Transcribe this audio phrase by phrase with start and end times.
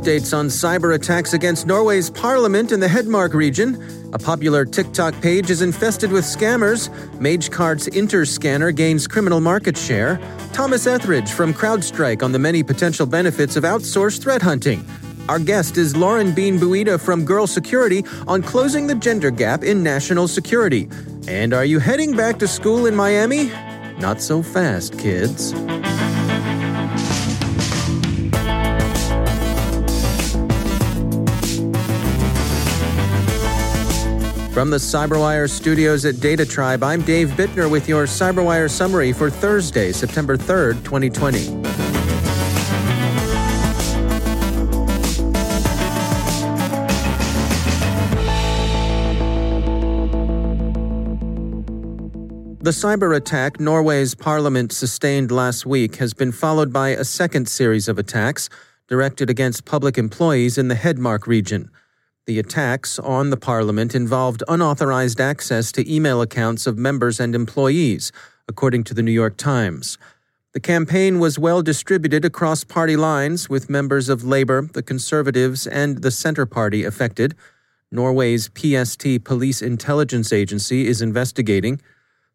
[0.00, 4.10] Updates on cyber attacks against Norway's parliament in the Hedmark region.
[4.14, 6.88] A popular TikTok page is infested with scammers.
[7.18, 10.18] MageCart's InterSkimmer gains criminal market share.
[10.54, 14.86] Thomas Etheridge from CrowdStrike on the many potential benefits of outsourced threat hunting.
[15.28, 19.82] Our guest is Lauren Bean Buitta from Girl Security on closing the gender gap in
[19.82, 20.88] national security.
[21.28, 23.52] And are you heading back to school in Miami?
[23.98, 25.52] Not so fast, kids.
[34.60, 39.30] From the CyberWire studios at Data Tribe, I'm Dave Bittner with your CyberWire summary for
[39.30, 41.46] Thursday, September 3rd, 2020.
[52.58, 57.88] The cyber attack Norway's parliament sustained last week has been followed by a second series
[57.88, 58.50] of attacks
[58.88, 61.70] directed against public employees in the Hedmark region.
[62.30, 68.12] The attacks on the parliament involved unauthorized access to email accounts of members and employees,
[68.46, 69.98] according to the New York Times.
[70.52, 76.02] The campaign was well distributed across party lines, with members of Labour, the Conservatives, and
[76.02, 77.34] the Centre Party affected.
[77.90, 81.80] Norway's PST Police Intelligence Agency is investigating.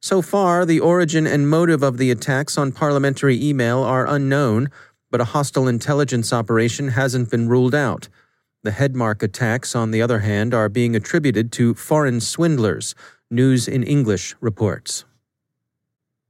[0.01, 4.69] So far, the origin and motive of the attacks on parliamentary email are unknown,
[5.09, 8.09] but a hostile intelligence operation hasn't been ruled out.
[8.65, 12.95] The Hedmark attacks, on the other hand, are being attributed to foreign swindlers,
[13.29, 15.05] News in English reports.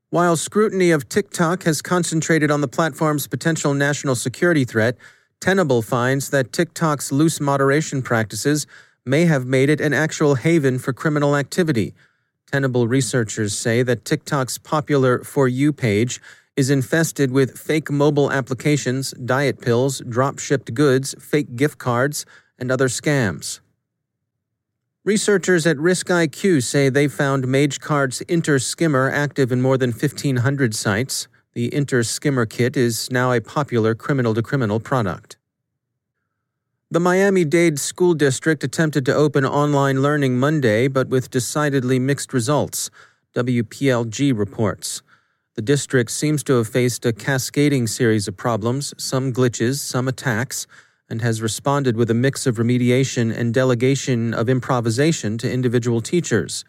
[0.09, 4.97] While scrutiny of TikTok has concentrated on the platform's potential national security threat,
[5.39, 8.67] Tenable finds that TikTok's loose moderation practices
[9.05, 11.93] may have made it an actual haven for criminal activity.
[12.51, 16.19] Tenable researchers say that TikTok's popular For You page
[16.55, 22.25] is infested with fake mobile applications, diet pills, drop shipped goods, fake gift cards,
[22.57, 23.59] and other scams.
[25.03, 31.27] Researchers at RiskIQ say they found MageCart's InterSkimmer active in more than 1,500 sites.
[31.53, 35.37] The InterSkimmer kit is now a popular criminal to criminal product.
[36.89, 42.33] The Miami Dade School District attempted to open online learning Monday, but with decidedly mixed
[42.33, 42.89] results,
[43.35, 45.03] WPLG reports.
[45.55, 50.67] The district seems to have faced a cascading series of problems, some glitches, some attacks,
[51.09, 56.65] and has responded with a mix of remediation and delegation of improvisation to individual teachers.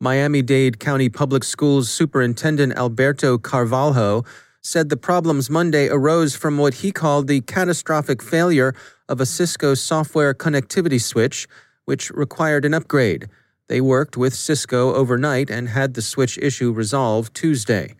[0.00, 4.24] Miami Dade County Public Schools Superintendent Alberto Carvalho
[4.60, 8.74] said the problems Monday arose from what he called the catastrophic failure
[9.08, 11.46] of a Cisco software connectivity switch,
[11.84, 13.28] which required an upgrade.
[13.68, 17.94] They worked with Cisco overnight and had the switch issue resolved Tuesday.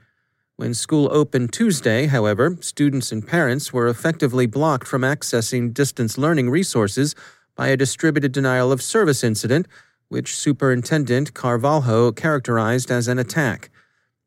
[0.60, 6.50] When school opened Tuesday, however, students and parents were effectively blocked from accessing distance learning
[6.50, 7.14] resources
[7.56, 9.66] by a distributed denial of service incident,
[10.10, 13.70] which Superintendent Carvalho characterized as an attack.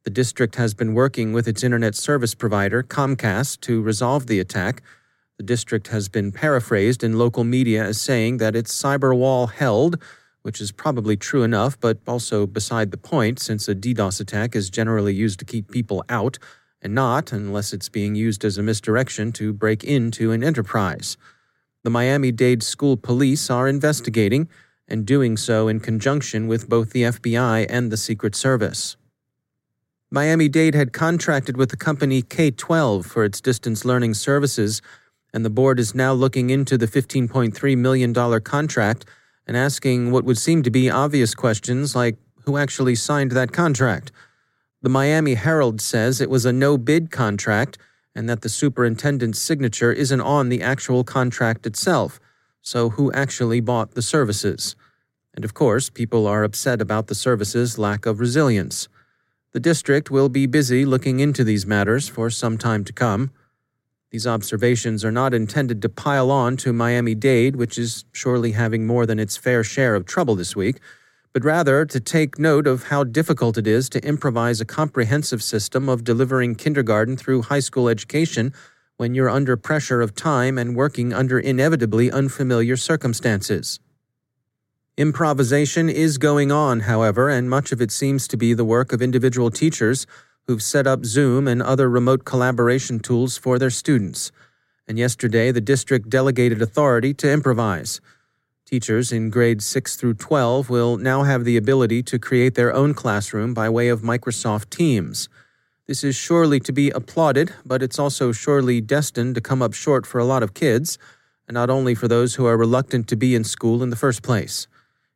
[0.05, 4.81] The district has been working with its internet service provider, Comcast, to resolve the attack.
[5.37, 10.01] The district has been paraphrased in local media as saying that its cyber wall held
[10.43, 14.69] which is probably true enough, but also beside the point, since a DDoS attack is
[14.69, 16.37] generally used to keep people out,
[16.81, 21.17] and not unless it's being used as a misdirection to break into an enterprise.
[21.83, 24.49] The Miami Dade School Police are investigating,
[24.87, 28.97] and doing so in conjunction with both the FBI and the Secret Service.
[30.11, 34.81] Miami Dade had contracted with the company K 12 for its distance learning services,
[35.33, 39.05] and the board is now looking into the $15.3 million contract
[39.47, 44.11] and asking what would seem to be obvious questions like who actually signed that contract.
[44.81, 47.77] The Miami Herald says it was a no bid contract
[48.15, 52.19] and that the superintendent's signature isn't on the actual contract itself,
[52.61, 54.75] so who actually bought the services?
[55.33, 58.87] And of course, people are upset about the service's lack of resilience.
[59.51, 63.31] The district will be busy looking into these matters for some time to come.
[64.13, 68.85] These observations are not intended to pile on to Miami Dade, which is surely having
[68.85, 70.79] more than its fair share of trouble this week,
[71.33, 75.89] but rather to take note of how difficult it is to improvise a comprehensive system
[75.89, 78.53] of delivering kindergarten through high school education
[78.97, 83.79] when you're under pressure of time and working under inevitably unfamiliar circumstances.
[84.95, 89.01] Improvisation is going on, however, and much of it seems to be the work of
[89.01, 90.05] individual teachers
[90.47, 94.31] who've set up Zoom and other remote collaboration tools for their students.
[94.87, 98.01] And yesterday, the district delegated authority to improvise.
[98.65, 102.93] Teachers in grades 6 through 12 will now have the ability to create their own
[102.93, 105.29] classroom by way of Microsoft Teams.
[105.85, 110.05] This is surely to be applauded, but it's also surely destined to come up short
[110.05, 110.97] for a lot of kids,
[111.47, 114.23] and not only for those who are reluctant to be in school in the first
[114.23, 114.67] place.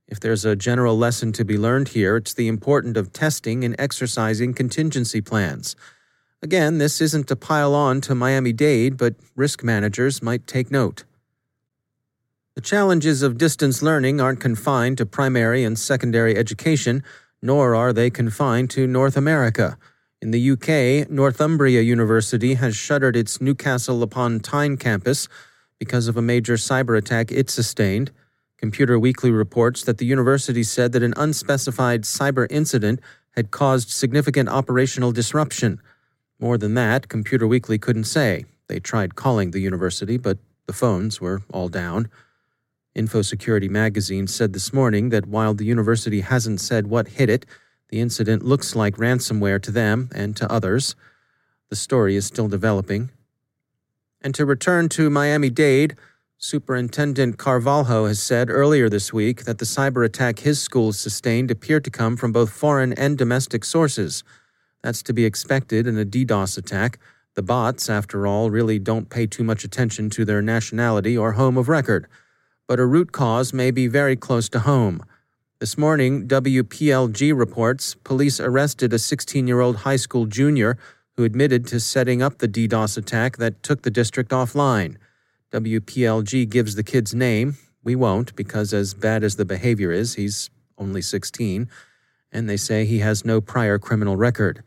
[0.07, 3.75] If there's a general lesson to be learned here, it's the importance of testing and
[3.77, 5.75] exercising contingency plans.
[6.41, 11.03] Again, this isn't to pile on to Miami Dade, but risk managers might take note.
[12.55, 17.03] The challenges of distance learning aren't confined to primary and secondary education,
[17.41, 19.77] nor are they confined to North America.
[20.21, 25.27] In the UK, Northumbria University has shuttered its Newcastle upon Tyne campus
[25.79, 28.11] because of a major cyber attack it sustained.
[28.57, 32.99] Computer Weekly reports that the university said that an unspecified cyber incident
[33.35, 35.79] had caused significant operational disruption.
[36.39, 38.45] More than that, Computer Weekly couldn't say.
[38.67, 42.09] They tried calling the university, but the phones were all down.
[42.95, 47.45] InfoSecurity magazine said this morning that while the university hasn't said what hit it,
[47.89, 50.95] the incident looks like ransomware to them and to others.
[51.69, 53.11] The story is still developing.
[54.21, 55.95] And to return to Miami Dade,
[56.39, 61.83] Superintendent Carvalho has said earlier this week that the cyber attack his school sustained appeared
[61.85, 64.23] to come from both foreign and domestic sources.
[64.83, 66.99] That's to be expected in a DDoS attack.
[67.33, 71.57] The bots, after all, really don't pay too much attention to their nationality or home
[71.57, 72.05] of record.
[72.67, 75.03] But a root cause may be very close to home.
[75.57, 80.77] This morning, WPLG reports police arrested a 16 year old high school junior
[81.15, 84.97] who admitted to setting up the DDoS attack that took the district offline.
[85.51, 87.57] WPLG gives the kid's name.
[87.83, 91.69] We won't, because as bad as the behavior is, he's only 16,
[92.31, 94.61] and they say he has no prior criminal record.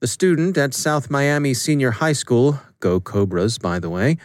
[0.00, 4.18] The student at South Miami Senior High School, go Cobras, by the way,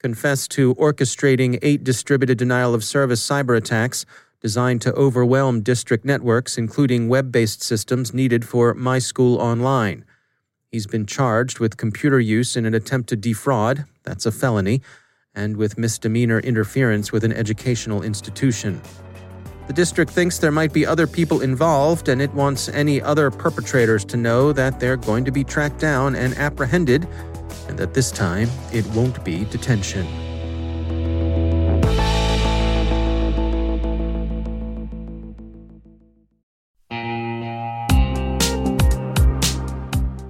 [0.00, 4.04] confessed to orchestrating eight distributed denial of service cyber attacks
[4.40, 10.04] designed to overwhelm district networks, including web based systems needed for My School Online.
[10.70, 14.82] He's been charged with computer use in an attempt to defraud, that's a felony,
[15.34, 18.80] and with misdemeanor interference with an educational institution.
[19.66, 24.04] The district thinks there might be other people involved, and it wants any other perpetrators
[24.06, 27.08] to know that they're going to be tracked down and apprehended,
[27.68, 30.06] and that this time it won't be detention.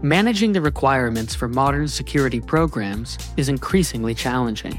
[0.00, 4.78] Managing the requirements for modern security programs is increasingly challenging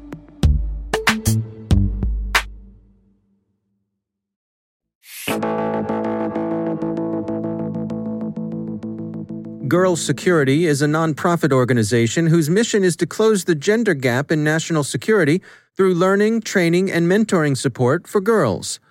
[9.71, 14.43] Girl Security is a nonprofit organization whose mission is to close the gender gap in
[14.43, 15.41] national security
[15.77, 18.81] through learning, training, and mentoring support for girls.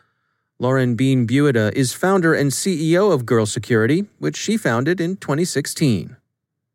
[0.58, 6.16] Lauren Bean Buitta is founder and CEO of Girl Security, which she founded in 2016.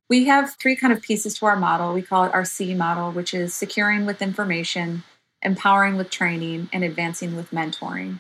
[0.08, 1.92] We have three kind of pieces to our model.
[1.92, 5.02] We call it our C model, which is securing with information,
[5.42, 8.20] empowering with training, and advancing with mentoring.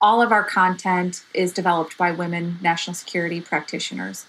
[0.00, 4.24] All of our content is developed by women national security practitioners.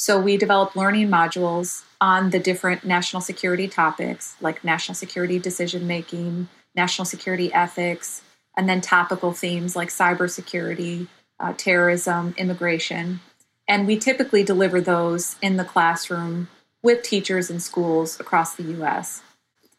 [0.00, 5.86] So we develop learning modules on the different national security topics like national security decision
[5.86, 8.22] making, national security ethics,
[8.56, 11.06] and then topical themes like cybersecurity,
[11.38, 13.20] uh, terrorism, immigration.
[13.68, 16.48] And we typically deliver those in the classroom
[16.82, 19.20] with teachers in schools across the US.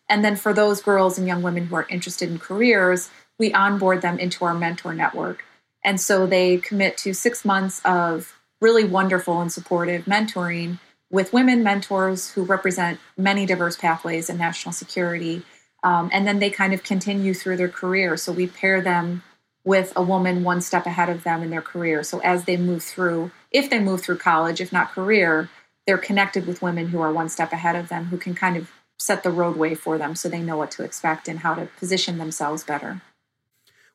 [0.08, 3.10] And then for those girls and young women who are interested in careers,
[3.40, 5.44] we onboard them into our mentor network.
[5.84, 11.63] And so they commit to six months of really wonderful and supportive mentoring with women
[11.63, 15.44] mentors who represent many diverse pathways in national security.
[15.84, 18.15] Um, and then they kind of continue through their career.
[18.15, 19.24] So we pair them
[19.63, 22.03] with a woman one step ahead of them in their career.
[22.03, 25.50] So as they move through, if they move through college, if not career,
[25.86, 28.72] they're connected with women who are one step ahead of them who can kind of
[28.98, 32.20] set the roadway for them so they know what to expect and how to position
[32.20, 33.01] themselves better.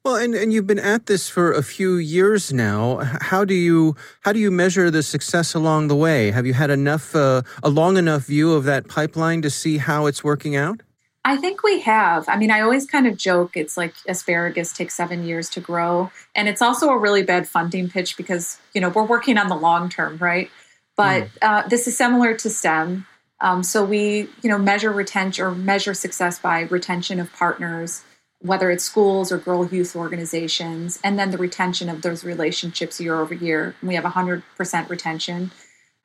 [0.07, 2.99] Well, and, and you've been at this for a few years now.
[3.23, 6.31] How do you how do you measure the success along the way?
[6.31, 10.07] Have you had enough uh, a long enough view of that pipeline to see how
[10.07, 10.81] it's working out?
[11.25, 12.29] I think we have.
[12.29, 16.13] I mean, I always kind of joke it's like asparagus takes seven years to grow,
[16.37, 19.57] and it's also a really bad funding pitch because you know we're working on the
[19.57, 20.53] long term, right?
[20.97, 21.31] But mm.
[21.43, 23.07] uh, this is similar to STEM.
[23.41, 28.05] Um, so we, you know, measure retention or measure success by retention of partners,
[28.41, 33.21] whether it's schools or girl youth organizations, and then the retention of those relationships year
[33.21, 33.75] over year.
[33.83, 35.51] We have 100% retention.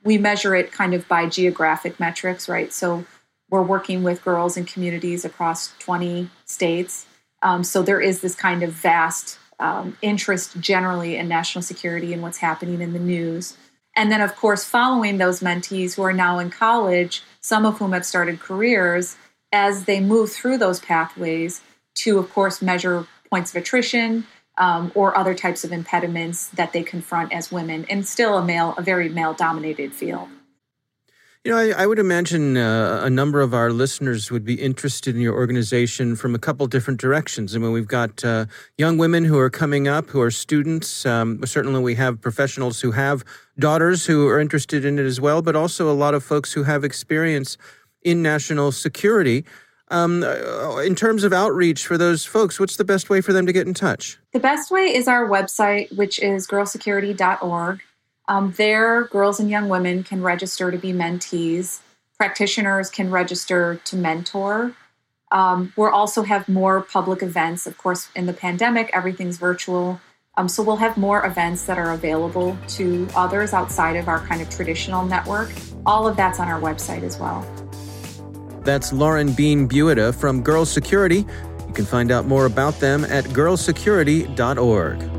[0.03, 2.71] We measure it kind of by geographic metrics, right?
[2.71, 3.05] So
[3.49, 7.05] we're working with girls in communities across 20 states.
[7.43, 12.21] Um, so there is this kind of vast um, interest generally in national security and
[12.21, 13.57] what's happening in the news.
[13.95, 17.91] And then, of course, following those mentees who are now in college, some of whom
[17.91, 19.17] have started careers,
[19.51, 21.61] as they move through those pathways,
[21.95, 24.25] to, of course, measure points of attrition
[24.57, 28.73] um, or other types of impediments that they confront as women in still a male,
[28.77, 30.27] a very male dominated field.
[31.43, 35.15] You know, I, I would imagine uh, a number of our listeners would be interested
[35.15, 37.55] in your organization from a couple different directions.
[37.55, 38.45] I mean, we've got uh,
[38.77, 41.03] young women who are coming up, who are students.
[41.03, 43.25] Um, certainly, we have professionals who have
[43.57, 46.61] daughters who are interested in it as well, but also a lot of folks who
[46.61, 47.57] have experience
[48.03, 49.43] in national security.
[49.91, 53.45] Um, uh, in terms of outreach for those folks, what's the best way for them
[53.45, 54.17] to get in touch?
[54.31, 57.81] The best way is our website, which is girlsecurity.org.
[58.29, 61.81] Um, there, girls and young women can register to be mentees.
[62.17, 64.73] Practitioners can register to mentor.
[65.31, 67.67] Um, we'll also have more public events.
[67.67, 69.99] Of course, in the pandemic, everything's virtual.
[70.37, 74.41] Um, so we'll have more events that are available to others outside of our kind
[74.41, 75.51] of traditional network.
[75.85, 77.45] All of that's on our website as well.
[78.63, 81.25] That's Lauren Bean Buitta from Girl Security.
[81.67, 85.10] You can find out more about them at girlsecurity.org.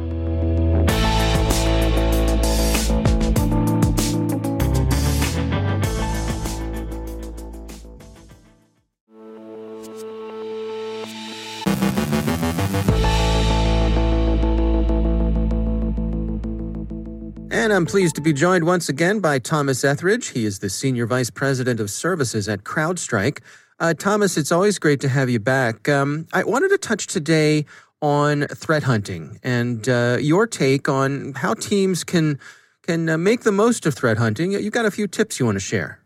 [17.63, 20.31] And I'm pleased to be joined once again by Thomas Etheridge.
[20.31, 23.39] He is the Senior Vice President of Services at CrowdStrike.
[23.79, 25.89] Uh, Thomas, it's always great to have you back.
[25.89, 27.65] Um, I wanted to touch today
[28.01, 32.41] on threat hunting and uh, your take on how teams can
[32.83, 34.51] can uh, make the most of threat hunting.
[34.51, 36.01] You've got a few tips you want to share.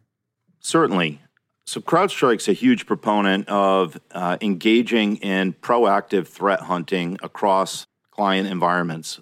[0.61, 1.23] Certainly.
[1.65, 9.21] So, CrowdStrike's a huge proponent of uh, engaging in proactive threat hunting across client environments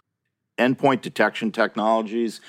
[0.59, 2.41] endpoint detection technologies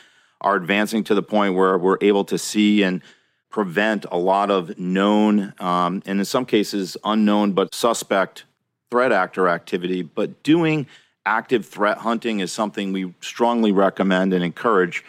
[0.41, 3.01] are advancing to the point where we're able to see and
[3.50, 8.43] prevent a lot of known um, and in some cases unknown but suspect
[8.91, 10.01] threat actor activity.
[10.01, 10.88] But doing
[11.25, 15.03] active threat hunting is something we strongly recommend and encourage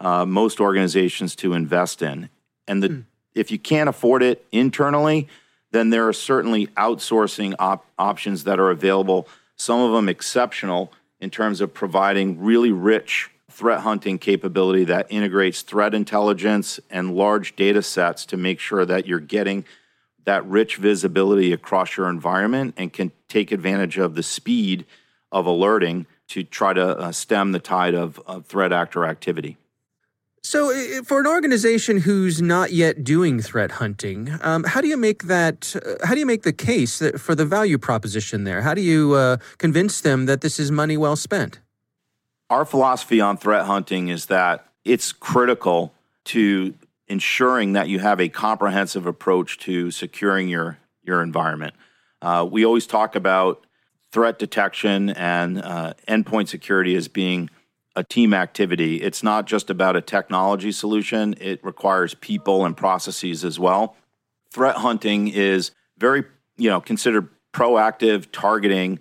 [0.00, 2.30] uh, most organizations to invest in.
[2.66, 3.04] And the, mm.
[3.34, 5.28] if you can't afford it internally,
[5.72, 11.30] then there are certainly outsourcing op- options that are available, some of them exceptional in
[11.30, 17.82] terms of providing really rich threat hunting capability that integrates threat intelligence and large data
[17.82, 19.64] sets to make sure that you're getting
[20.24, 24.84] that rich visibility across your environment and can take advantage of the speed
[25.32, 29.56] of alerting to try to uh, stem the tide of, of threat actor activity.
[30.42, 35.24] So, for an organization who's not yet doing threat hunting, um, how do you make
[35.24, 35.74] that?
[35.74, 38.62] Uh, how do you make the case for the value proposition there?
[38.62, 41.60] How do you uh, convince them that this is money well spent?
[42.50, 45.92] Our philosophy on threat hunting is that it's critical
[46.26, 46.74] to
[47.08, 51.74] ensuring that you have a comprehensive approach to securing your your environment.
[52.22, 53.66] Uh, we always talk about
[54.12, 57.50] threat detection and uh, endpoint security as being
[57.98, 59.02] a team activity.
[59.02, 63.96] It's not just about a technology solution, it requires people and processes as well.
[64.52, 66.22] Threat hunting is very,
[66.56, 69.00] you know, considered proactive targeting,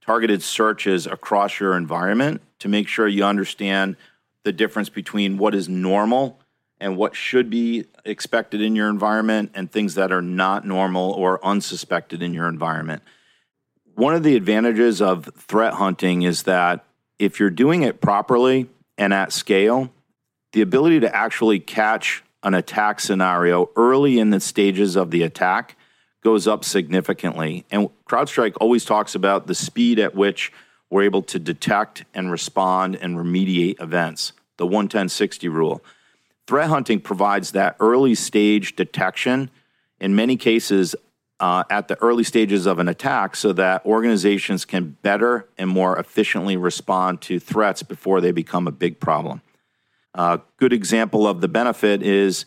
[0.00, 3.96] targeted searches across your environment to make sure you understand
[4.44, 6.38] the difference between what is normal
[6.78, 11.44] and what should be expected in your environment and things that are not normal or
[11.44, 13.02] unsuspected in your environment.
[13.96, 16.85] One of the advantages of threat hunting is that
[17.18, 18.68] if you're doing it properly
[18.98, 19.90] and at scale,
[20.52, 25.76] the ability to actually catch an attack scenario early in the stages of the attack
[26.22, 27.64] goes up significantly.
[27.70, 30.52] And CrowdStrike always talks about the speed at which
[30.90, 35.84] we're able to detect and respond and remediate events, the 11060 rule.
[36.46, 39.50] Threat hunting provides that early stage detection,
[40.00, 40.94] in many cases,
[41.40, 45.98] uh, at the early stages of an attack so that organizations can better and more
[45.98, 49.42] efficiently respond to threats before they become a big problem.
[50.14, 52.46] A uh, good example of the benefit is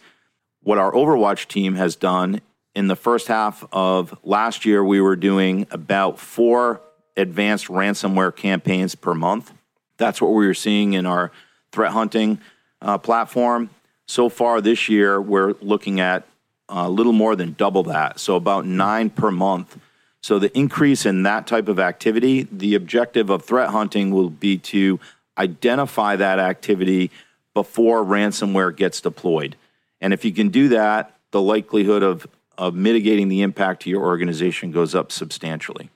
[0.61, 2.41] what our Overwatch team has done.
[2.73, 6.81] In the first half of last year, we were doing about four
[7.15, 9.53] advanced ransomware campaigns per month.
[9.97, 11.31] That's what we were seeing in our
[11.71, 12.39] threat hunting
[12.81, 13.69] uh, platform.
[14.07, 16.25] So far this year, we're looking at
[16.69, 18.77] a little more than double that, so about hmm.
[18.77, 19.77] nine per month.
[20.21, 24.57] So the increase in that type of activity, the objective of threat hunting will be
[24.57, 24.99] to
[25.37, 27.09] identify that activity
[27.53, 29.55] before ransomware gets deployed.
[30.01, 32.27] And if you can do that, the likelihood of,
[32.57, 35.89] of mitigating the impact to your organization goes up substantially.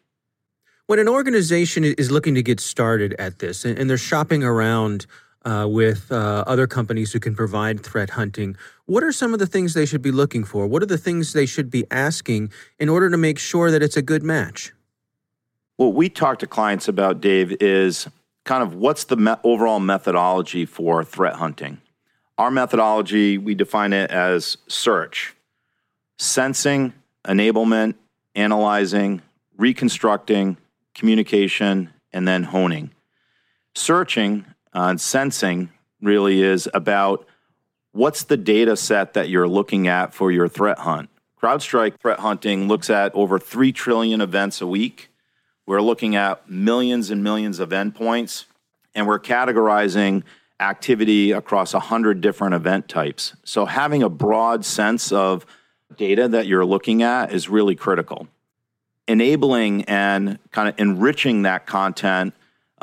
[0.87, 5.05] When an organization is looking to get started at this and they're shopping around
[5.45, 8.55] uh, with uh, other companies who can provide threat hunting.
[8.85, 10.67] What are some of the things they should be looking for?
[10.67, 13.97] What are the things they should be asking in order to make sure that it's
[13.97, 14.73] a good match?
[15.77, 18.07] What we talk to clients about, Dave, is
[18.43, 21.81] kind of what's the me- overall methodology for threat hunting.
[22.37, 25.35] Our methodology, we define it as search,
[26.17, 26.93] sensing,
[27.25, 27.95] enablement,
[28.35, 29.21] analyzing,
[29.57, 30.57] reconstructing,
[30.93, 32.91] communication, and then honing.
[33.75, 35.69] Searching uh, sensing
[36.01, 37.25] really is about
[37.91, 41.09] what's the data set that you're looking at for your threat hunt.
[41.41, 45.09] CrowdStrike threat hunting looks at over 3 trillion events a week.
[45.65, 48.45] We're looking at millions and millions of endpoints,
[48.95, 50.23] and we're categorizing
[50.59, 53.35] activity across 100 different event types.
[53.43, 55.45] So, having a broad sense of
[55.97, 58.27] data that you're looking at is really critical.
[59.07, 62.33] Enabling and kind of enriching that content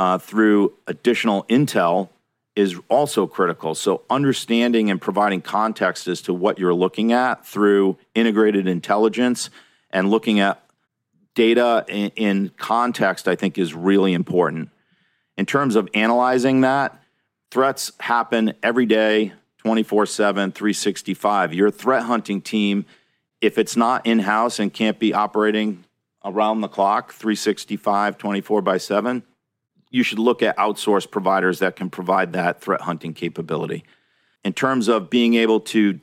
[0.00, 2.08] uh, through additional intel
[2.56, 3.74] is also critical.
[3.74, 9.50] So, understanding and providing context as to what you're looking at through integrated intelligence
[9.90, 10.64] and looking at
[11.34, 14.70] data in, in context, I think, is really important.
[15.36, 16.98] In terms of analyzing that,
[17.50, 21.52] threats happen every day, 24 7, 365.
[21.52, 22.86] Your threat hunting team,
[23.42, 25.84] if it's not in house and can't be operating
[26.24, 29.24] around the clock, 365, 24 by 7,
[29.90, 33.84] you should look at outsourced providers that can provide that threat hunting capability.
[34.44, 36.00] In terms of being able to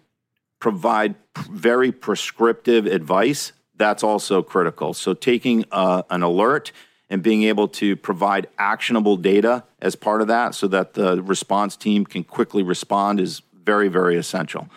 [0.60, 1.16] provide
[1.50, 4.94] very prescriptive advice, that's also critical.
[4.94, 6.72] So, taking uh, an alert
[7.10, 11.78] and being able to provide actionable data as part of that so that the response
[11.78, 14.68] team can quickly respond is very, very essential.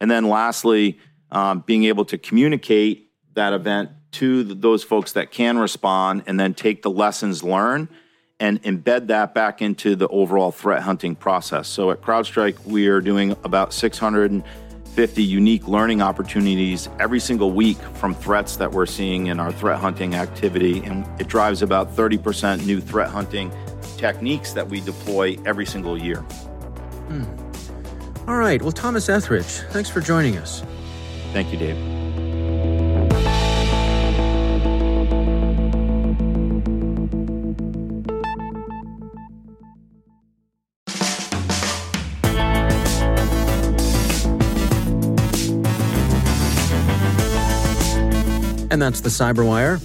[0.00, 0.98] And then, lastly,
[1.30, 6.52] um, being able to communicate that event to those folks that can respond and then
[6.52, 7.88] take the lessons learned
[8.40, 11.68] and embed that back into the overall threat hunting process.
[11.68, 18.14] So at CrowdStrike, we are doing about 650 unique learning opportunities every single week from
[18.14, 20.82] threats that we're seeing in our threat hunting activity.
[20.84, 23.52] And it drives about 30% new threat hunting
[23.96, 26.18] techniques that we deploy every single year.
[27.08, 27.24] Hmm.
[28.28, 28.60] All right.
[28.60, 30.62] Well, Thomas Etheridge, thanks for joining us.
[31.32, 32.11] Thank you, Dave.
[48.82, 49.80] That's the Cyberwire.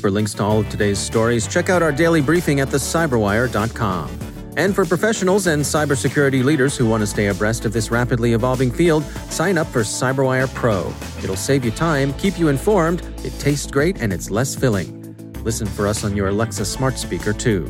[0.00, 4.10] For links to all of today's stories, check out our daily briefing at thecyberwire.com.
[4.56, 8.72] And for professionals and cybersecurity leaders who want to stay abreast of this rapidly evolving
[8.72, 10.92] field, sign up for Cyberwire Pro.
[11.22, 14.98] It'll save you time, keep you informed, it tastes great, and it's less filling.
[15.44, 17.64] Listen for us on your Alexa smart speaker, too.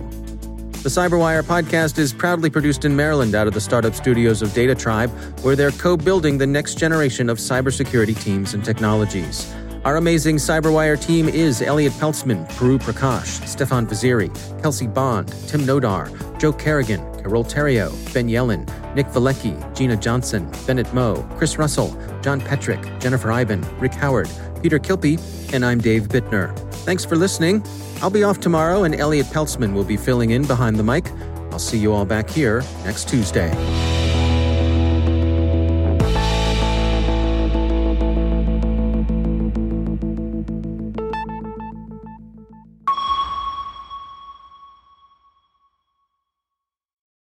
[0.82, 4.74] The Cyberwire podcast is proudly produced in Maryland out of the startup studios of Data
[4.74, 5.10] Tribe,
[5.42, 9.54] where they're co building the next generation of cybersecurity teams and technologies.
[9.84, 14.30] Our amazing Cyberwire team is Elliott Peltzman, Puru Prakash, Stefan Vaziri,
[14.62, 18.64] Kelsey Bond, Tim Nodar, Joe Kerrigan, Carole Theriault, Ben Yelin,
[18.94, 21.88] Nick Veliky, Gina Johnson, Bennett Moe, Chris Russell,
[22.22, 24.30] John Petrik, Jennifer Eiben, Rick Howard,
[24.62, 25.18] Peter Kilpe,
[25.52, 26.56] and I'm Dave Bittner.
[26.84, 27.64] Thanks for listening.
[28.00, 31.10] I'll be off tomorrow, and Elliott Peltzman will be filling in behind the mic.
[31.50, 33.50] I'll see you all back here next Tuesday.